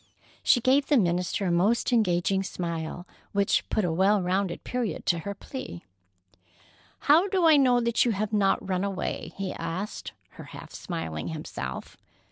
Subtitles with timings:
[0.41, 5.19] She gave the minister a most engaging smile, which put a well rounded period to
[5.19, 5.85] her plea.
[7.01, 11.27] "How do I know that you have not run away?" he asked her, half smiling
[11.27, 11.97] himself.